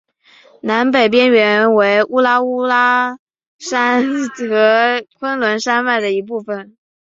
[0.63, 3.19] 南北边缘为乌兰乌拉
[3.59, 4.01] 山
[4.49, 6.75] 和昆仑山脉的一部分。